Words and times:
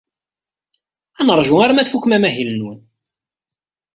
Ad 1.19 1.23
neṛju 1.27 1.55
arma 1.63 1.87
tfukem 1.87 2.15
amahil-nwen. 2.17 2.79